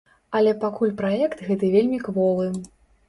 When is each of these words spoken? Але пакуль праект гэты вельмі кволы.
Але 0.37 0.53
пакуль 0.63 0.95
праект 1.01 1.45
гэты 1.49 1.69
вельмі 1.75 2.01
кволы. 2.09 2.49